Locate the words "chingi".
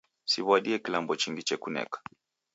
1.21-1.43